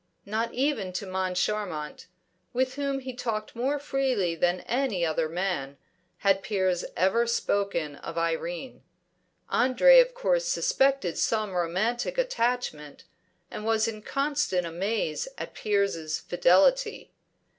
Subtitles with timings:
[0.25, 2.07] Not even to Moncharmont
[2.53, 5.77] with whom he talked more freely than with any other man
[6.17, 8.81] had Piers ever spoken of Irene.
[9.49, 13.03] Andre of course suspected some romantic attachment,
[13.51, 17.11] and was in constant amaze at Piers' fidelity.